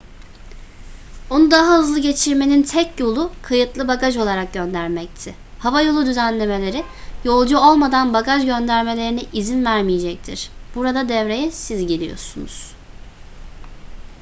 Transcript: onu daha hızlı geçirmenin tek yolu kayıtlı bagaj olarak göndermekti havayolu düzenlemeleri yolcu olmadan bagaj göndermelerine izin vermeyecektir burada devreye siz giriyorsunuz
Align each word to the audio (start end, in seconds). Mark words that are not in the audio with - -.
onu 1.29 1.51
daha 1.51 1.77
hızlı 1.77 1.99
geçirmenin 1.99 2.63
tek 2.63 2.99
yolu 2.99 3.31
kayıtlı 3.41 3.87
bagaj 3.87 4.17
olarak 4.17 4.53
göndermekti 4.53 5.35
havayolu 5.59 6.05
düzenlemeleri 6.05 6.83
yolcu 7.23 7.57
olmadan 7.57 8.13
bagaj 8.13 8.45
göndermelerine 8.45 9.21
izin 9.33 9.65
vermeyecektir 9.65 10.49
burada 10.75 11.09
devreye 11.09 11.51
siz 11.51 11.87
giriyorsunuz 11.87 12.71